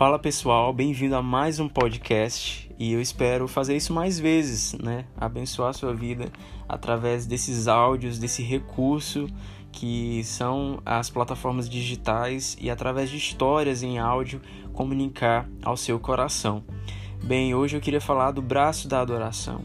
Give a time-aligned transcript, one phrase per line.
[0.00, 5.04] Fala pessoal, bem-vindo a mais um podcast e eu espero fazer isso mais vezes, né?
[5.14, 6.32] Abençoar a sua vida
[6.66, 9.26] através desses áudios, desse recurso
[9.70, 14.40] que são as plataformas digitais e através de histórias em áudio
[14.72, 16.64] comunicar ao seu coração.
[17.22, 19.60] Bem, hoje eu queria falar do braço da adoração.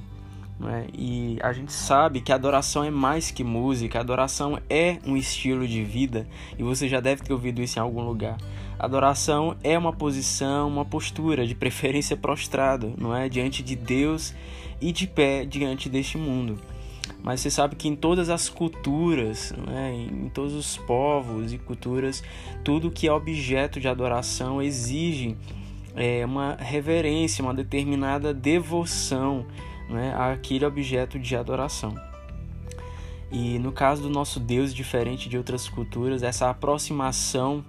[0.64, 0.88] É?
[0.98, 5.84] E a gente sabe que adoração é mais que música, adoração é um estilo de
[5.84, 6.26] vida
[6.58, 8.38] e você já deve ter ouvido isso em algum lugar.
[8.80, 13.28] Adoração é uma posição, uma postura, de preferência prostrado, não é?
[13.28, 14.34] Diante de Deus
[14.80, 16.58] e de pé diante deste mundo.
[17.22, 22.24] Mas você sabe que em todas as culturas, né, em todos os povos e culturas,
[22.64, 25.36] tudo que é objeto de adoração exige
[25.96, 29.46] é, uma reverência, uma determinada devoção
[29.90, 30.14] né,
[30.66, 31.96] objeto de adoração.
[33.32, 37.66] E no caso do nosso Deus, diferente de outras culturas, essa aproximação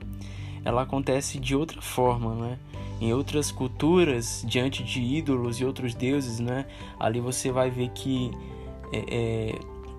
[0.64, 2.58] ela acontece de outra forma, né?
[3.00, 6.66] Em outras culturas, diante de ídolos e outros deuses, né?
[6.98, 8.32] Ali você vai ver que
[8.92, 9.58] é, é,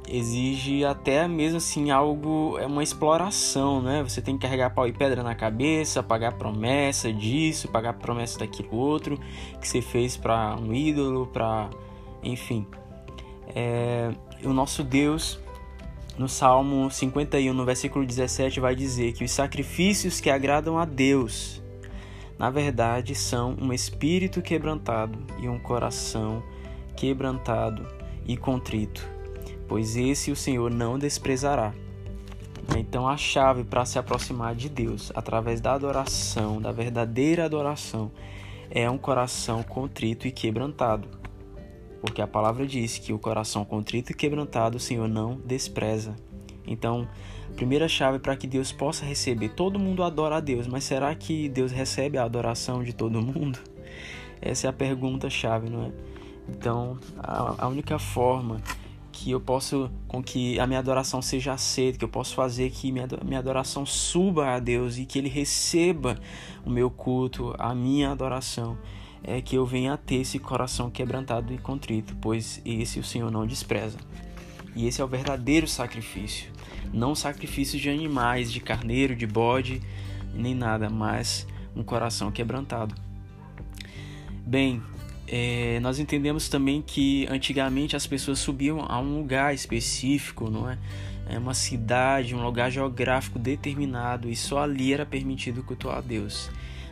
[0.09, 4.03] exige até mesmo assim algo, é uma exploração, né?
[4.03, 8.75] Você tem que carregar pau e pedra na cabeça, pagar promessa disso, pagar promessa daquilo
[8.75, 9.17] outro
[9.61, 11.69] que você fez para um ídolo, para,
[12.23, 12.65] enfim.
[13.55, 14.11] É,
[14.43, 15.39] o nosso Deus
[16.17, 21.61] no Salmo 51, no versículo 17, vai dizer que os sacrifícios que agradam a Deus,
[22.39, 26.41] na verdade, são um espírito quebrantado e um coração
[26.95, 27.87] quebrantado
[28.25, 29.07] e contrito,
[29.67, 31.71] pois esse o Senhor não desprezará.
[32.75, 38.11] Então, a chave para se aproximar de Deus através da adoração, da verdadeira adoração,
[38.71, 41.07] é um coração contrito e quebrantado
[42.01, 46.15] porque a palavra diz que o coração contrito e quebrantado o Senhor não despreza.
[46.65, 47.07] Então,
[47.49, 51.13] a primeira chave para que Deus possa receber, todo mundo adora a Deus, mas será
[51.15, 53.59] que Deus recebe a adoração de todo mundo?
[54.41, 55.91] Essa é a pergunta chave, não é?
[56.49, 58.61] Então, a, a única forma
[59.11, 62.91] que eu posso com que a minha adoração seja aceita, que eu posso fazer que
[62.91, 66.19] minha, minha adoração suba a Deus e que ele receba
[66.63, 68.77] o meu culto, a minha adoração
[69.23, 73.31] é que eu venha a ter esse coração quebrantado e contrito, pois esse o Senhor
[73.31, 73.97] não despreza.
[74.75, 76.51] E esse é o verdadeiro sacrifício.
[76.93, 79.81] Não sacrifício de animais, de carneiro, de bode,
[80.33, 82.95] nem nada, mas um coração quebrantado.
[84.45, 84.81] Bem,
[85.27, 90.77] é, nós entendemos também que antigamente as pessoas subiam a um lugar específico, não é?
[91.27, 91.37] é?
[91.37, 96.49] Uma cidade, um lugar geográfico determinado, e só ali era permitido cultuar a Deus.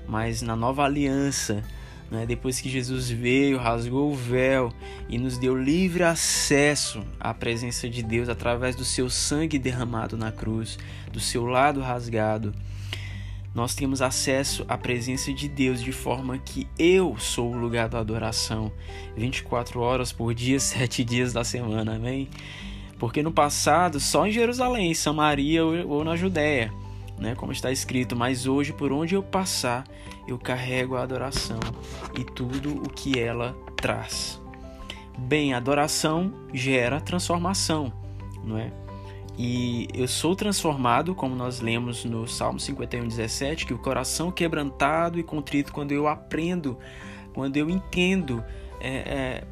[0.07, 1.63] Mas na nova aliança,
[2.09, 2.25] né?
[2.25, 4.71] Depois que Jesus veio, rasgou o véu
[5.09, 10.31] e nos deu livre acesso à presença de Deus através do seu sangue derramado na
[10.31, 10.77] cruz,
[11.11, 12.53] do seu lado rasgado,
[13.53, 17.99] nós temos acesso à presença de Deus de forma que eu sou o lugar da
[17.99, 18.69] adoração
[19.15, 22.29] 24 horas por dia, 7 dias da semana, amém?
[22.99, 26.73] Porque no passado, só em Jerusalém, Samaria ou na Judéia,
[27.17, 27.35] né?
[27.35, 29.85] Como está escrito, mas hoje por onde eu passar,
[30.27, 31.59] eu carrego a adoração
[32.17, 34.41] e tudo o que ela traz.
[35.17, 37.93] Bem, adoração gera transformação,
[38.43, 38.71] não é?
[39.37, 45.19] E eu sou transformado, como nós lemos no Salmo 51, 17, que o coração quebrantado
[45.19, 46.77] e contrito, quando eu aprendo,
[47.33, 48.43] quando eu entendo
[48.79, 49.43] é, é,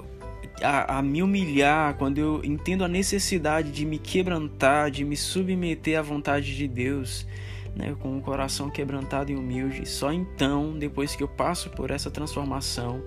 [0.65, 5.99] a, a, me humilhar, quando eu entendo a necessidade de me quebrantar, de me submeter
[5.99, 7.27] à vontade de Deus,
[7.75, 9.87] né, com o um coração quebrantado e humilde.
[9.87, 13.03] Só então, depois que eu passo por essa transformação,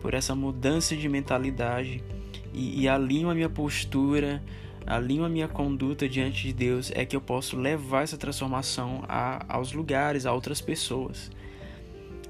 [0.00, 2.02] por essa mudança de mentalidade
[2.52, 4.42] e, e alinho a minha postura,
[4.86, 9.44] alinho a minha conduta diante de Deus, é que eu posso levar essa transformação a,
[9.48, 11.30] aos lugares, a outras pessoas.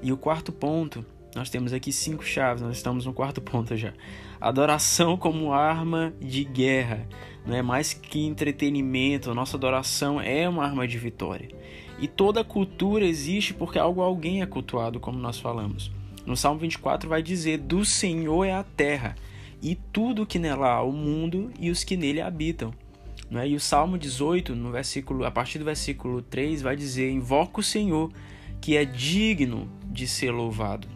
[0.01, 3.93] E o quarto ponto, nós temos aqui cinco chaves, nós estamos no quarto ponto já.
[4.39, 7.05] Adoração como arma de guerra
[7.45, 11.49] não é mais que entretenimento, a nossa adoração é uma arma de vitória.
[11.99, 15.91] E toda cultura existe porque algo alguém é cultuado, como nós falamos.
[16.25, 19.15] No Salmo 24 vai dizer: "Do Senhor é a terra
[19.61, 22.73] e tudo que nela há, o mundo e os que nele habitam".
[23.29, 23.47] Não é?
[23.47, 27.63] E o Salmo 18, no versículo, a partir do versículo 3, vai dizer: "Invoco o
[27.63, 28.09] Senhor,
[28.61, 30.94] que é digno de ser louvado".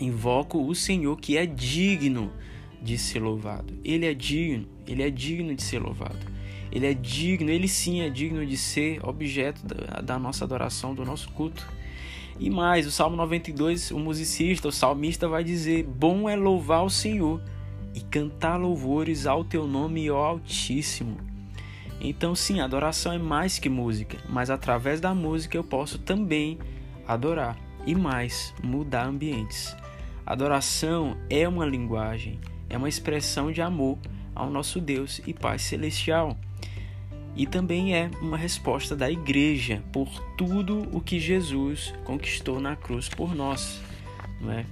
[0.00, 2.32] Invoco o Senhor que é digno
[2.80, 3.74] de ser louvado.
[3.84, 6.34] Ele é digno, ele é digno de ser louvado.
[6.70, 11.04] Ele é digno, ele sim é digno de ser objeto da, da nossa adoração, do
[11.04, 11.66] nosso culto.
[12.38, 16.90] E mais, o Salmo 92, o musicista, o salmista vai dizer: Bom é louvar o
[16.90, 17.40] Senhor
[17.94, 21.16] e cantar louvores ao teu nome, ó Altíssimo.
[21.98, 26.58] Então, sim, adoração é mais que música, mas através da música eu posso também
[27.08, 27.56] adorar.
[27.86, 29.74] e mais, mudar ambientes.
[30.26, 33.96] Adoração é uma linguagem, é uma expressão de amor
[34.34, 36.36] ao nosso Deus e Pai Celestial.
[37.36, 43.08] E também é uma resposta da igreja por tudo o que Jesus conquistou na cruz
[43.08, 43.80] por nós.
[44.40, 44.66] Não é?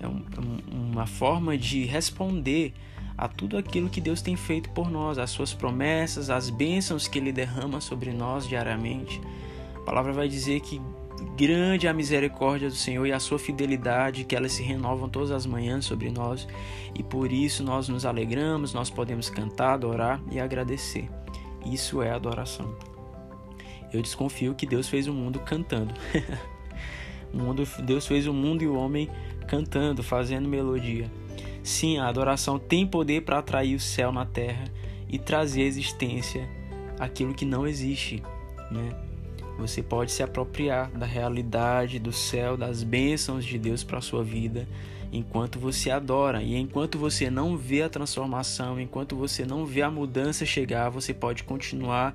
[0.00, 0.22] é um,
[0.70, 2.72] uma forma de responder
[3.16, 7.18] a tudo aquilo que Deus tem feito por nós, as suas promessas, as bênçãos que
[7.18, 9.20] Ele derrama sobre nós diariamente.
[9.74, 10.80] A palavra vai dizer que
[11.36, 15.30] grande é a misericórdia do Senhor e a sua fidelidade, que elas se renovam todas
[15.30, 16.46] as manhãs sobre nós,
[16.94, 21.08] e por isso nós nos alegramos, nós podemos cantar, adorar e agradecer.
[21.64, 22.74] Isso é adoração.
[23.92, 25.94] Eu desconfio que Deus fez o mundo cantando.
[27.32, 29.08] o mundo, Deus fez o mundo e o homem
[29.46, 31.10] cantando, fazendo melodia.
[31.62, 34.64] Sim, a adoração tem poder para atrair o céu na terra
[35.08, 36.48] e trazer à existência
[36.98, 38.22] aquilo que não existe,
[38.70, 39.13] né?
[39.58, 44.24] Você pode se apropriar da realidade do céu, das bênçãos de Deus para a sua
[44.24, 44.66] vida,
[45.12, 46.42] enquanto você adora.
[46.42, 51.14] E enquanto você não vê a transformação, enquanto você não vê a mudança chegar, você
[51.14, 52.14] pode continuar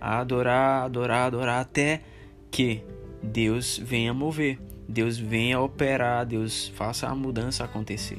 [0.00, 2.02] a adorar, adorar, adorar até
[2.50, 2.82] que
[3.22, 4.58] Deus venha mover,
[4.88, 8.18] Deus venha operar, Deus faça a mudança acontecer.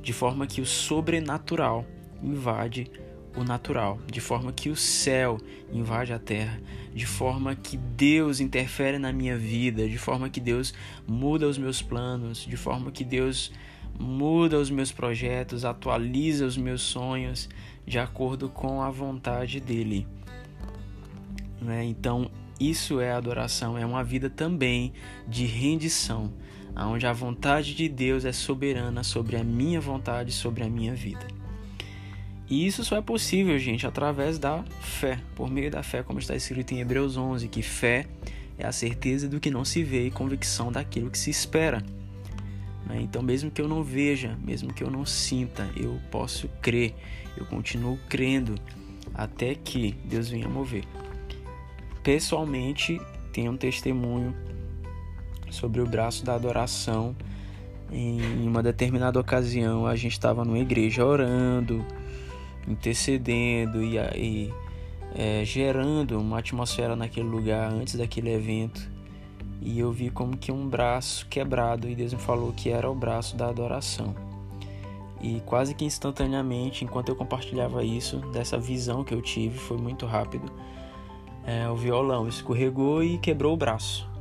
[0.00, 1.84] De forma que o sobrenatural
[2.22, 2.90] invade
[3.36, 5.40] o natural, de forma que o céu
[5.72, 6.60] invade a terra,
[6.94, 10.72] de forma que Deus interfere na minha vida, de forma que Deus
[11.06, 13.52] muda os meus planos, de forma que Deus
[13.98, 17.48] muda os meus projetos, atualiza os meus sonhos
[17.86, 20.06] de acordo com a vontade dele.
[21.60, 21.84] Né?
[21.84, 24.92] Então, isso é adoração, é uma vida também
[25.26, 26.32] de rendição,
[26.76, 31.26] onde a vontade de Deus é soberana sobre a minha vontade, sobre a minha vida.
[32.48, 36.36] E isso só é possível, gente, através da fé, por meio da fé, como está
[36.36, 38.06] escrito em Hebreus 11, que fé
[38.58, 41.82] é a certeza do que não se vê e convicção daquilo que se espera.
[42.86, 43.00] Né?
[43.00, 46.94] Então, mesmo que eu não veja, mesmo que eu não sinta, eu posso crer,
[47.36, 48.54] eu continuo crendo
[49.14, 50.84] até que Deus venha mover.
[52.02, 53.00] Pessoalmente,
[53.32, 54.34] tenho um testemunho
[55.50, 57.16] sobre o braço da adoração.
[57.90, 61.84] Em uma determinada ocasião, a gente estava numa igreja orando
[62.68, 64.54] intercedendo e, e
[65.14, 68.90] é, gerando uma atmosfera naquele lugar antes daquele evento.
[69.60, 72.94] E eu vi como que um braço quebrado e Deus me falou que era o
[72.94, 74.14] braço da adoração.
[75.22, 80.04] E quase que instantaneamente, enquanto eu compartilhava isso, dessa visão que eu tive, foi muito
[80.04, 80.52] rápido,
[81.46, 84.13] é, o violão escorregou e quebrou o braço.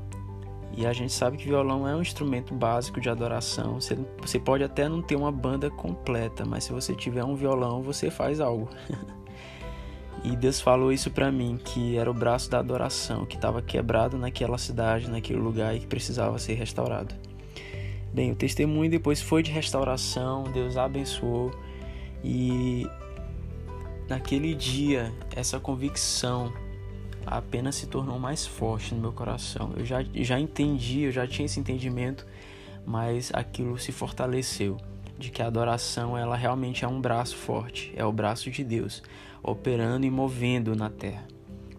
[0.75, 3.79] E a gente sabe que violão é um instrumento básico de adoração.
[3.79, 7.83] Você, você pode até não ter uma banda completa, mas se você tiver um violão,
[7.83, 8.67] você faz algo.
[10.23, 14.17] e Deus falou isso para mim, que era o braço da adoração, que estava quebrado
[14.17, 17.13] naquela cidade, naquele lugar e que precisava ser restaurado.
[18.11, 21.51] Bem, o testemunho depois foi de restauração, Deus abençoou
[22.23, 22.87] e
[24.07, 26.53] naquele dia essa convicção
[27.25, 29.73] apenas se tornou mais forte no meu coração.
[29.75, 32.25] Eu já, já entendi, eu já tinha esse entendimento,
[32.85, 34.77] mas aquilo se fortaleceu
[35.17, 39.01] de que a adoração ela realmente é um braço forte, é o braço de Deus
[39.41, 41.27] operando e movendo na terra.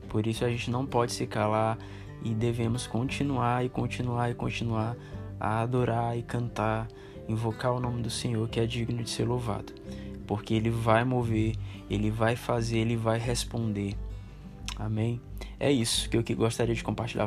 [0.08, 1.78] Por isso a gente não pode se calar
[2.22, 4.96] e devemos continuar e continuar e continuar
[5.40, 6.88] a adorar e cantar,
[7.28, 9.72] invocar o nome do Senhor que é digno de ser louvado,
[10.26, 11.54] porque ele vai mover,
[11.90, 13.96] ele vai fazer, ele vai responder.
[14.76, 15.20] Amém?
[15.64, 17.26] É isso que eu gostaria de compartilhar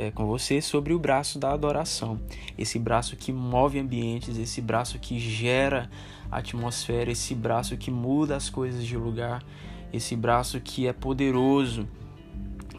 [0.00, 2.20] é, com você sobre o braço da adoração.
[2.58, 5.88] Esse braço que move ambientes, esse braço que gera
[6.28, 9.44] atmosfera, esse braço que muda as coisas de lugar,
[9.92, 11.88] esse braço que é poderoso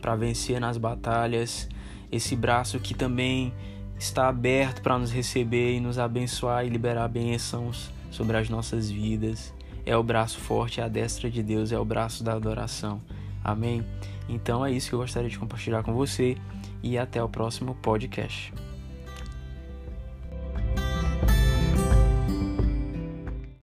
[0.01, 1.69] para vencer nas batalhas,
[2.11, 3.53] esse braço que também
[3.97, 9.53] está aberto para nos receber e nos abençoar e liberar bênçãos sobre as nossas vidas.
[9.85, 12.99] É o braço forte, é a destra de Deus, é o braço da adoração.
[13.43, 13.83] Amém?
[14.27, 16.37] Então é isso que eu gostaria de compartilhar com você
[16.83, 18.53] e até o próximo podcast.